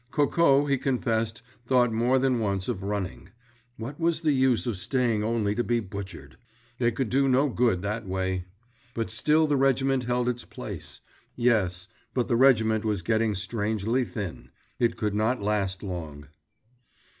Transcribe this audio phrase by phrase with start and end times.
[0.09, 3.29] Coco, he confessed, thought more than once of running.
[3.77, 6.37] What was the use of staying only to be butchered?
[6.79, 8.45] They could do no good that way.
[8.95, 11.01] But still the regiment held its place;
[11.35, 14.49] yes, but the regiment was getting strangely thin.
[14.79, 16.29] It could not last long.